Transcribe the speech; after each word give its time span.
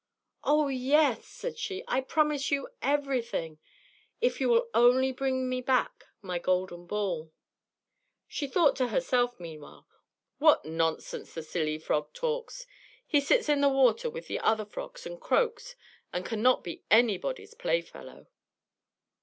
"Oh, 0.43 0.67
yes!" 0.67 1.27
said 1.27 1.59
she; 1.59 1.83
"I 1.87 2.01
promise 2.01 2.49
you 2.49 2.69
everything, 2.81 3.59
if 4.19 4.41
you 4.41 4.49
will 4.49 4.67
only 4.73 5.11
bring 5.11 5.47
me 5.47 5.61
back 5.61 6.05
my 6.23 6.39
golden 6.39 6.87
ball." 6.87 7.31
She 8.27 8.47
thought 8.47 8.75
to 8.77 8.87
herself, 8.87 9.39
meanwhile: 9.39 9.85
"What 10.39 10.65
nonsense 10.65 11.35
the 11.35 11.43
silly 11.43 11.77
frog 11.77 12.13
talks! 12.13 12.65
He 13.05 13.21
sits 13.21 13.47
in 13.47 13.61
the 13.61 13.69
water 13.69 14.09
with 14.09 14.25
the 14.27 14.39
other 14.39 14.65
frogs, 14.65 15.05
and 15.05 15.21
croaks, 15.21 15.75
and 16.11 16.25
can 16.25 16.41
not 16.41 16.63
be 16.63 16.83
anybody's 16.89 17.53
playfellow!" 17.53 18.25